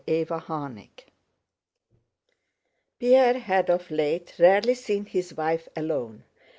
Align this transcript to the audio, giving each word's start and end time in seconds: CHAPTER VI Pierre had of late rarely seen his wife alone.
CHAPTER 0.09 0.41
VI 0.49 0.89
Pierre 2.99 3.37
had 3.37 3.69
of 3.69 3.91
late 3.91 4.33
rarely 4.39 4.73
seen 4.73 5.05
his 5.05 5.35
wife 5.37 5.67
alone. 5.75 6.23